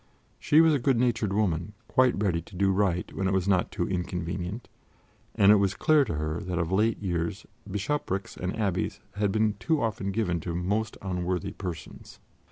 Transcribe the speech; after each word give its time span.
She 0.39 0.61
was 0.61 0.73
a 0.73 0.79
good 0.79 0.97
natured 0.97 1.31
woman, 1.31 1.73
quite 1.87 2.17
ready 2.23 2.41
to 2.41 2.55
do 2.55 2.71
right 2.71 3.13
when 3.15 3.27
it 3.27 3.33
was 3.35 3.47
not 3.47 3.69
too 3.71 3.87
inconvenient, 3.87 4.67
and 5.35 5.51
it 5.51 5.57
was 5.57 5.75
clear 5.75 6.03
to 6.05 6.15
her 6.15 6.39
that 6.41 6.57
of 6.57 6.71
late 6.71 6.97
years 7.03 7.45
bishoprics 7.69 8.35
and 8.35 8.57
abbeys 8.57 8.99
had 9.17 9.31
been 9.31 9.53
too 9.59 9.79
often 9.79 10.11
given 10.11 10.39
to 10.39 10.55
most 10.55 10.97
unworthy 11.03 11.51
persons. 11.51 12.19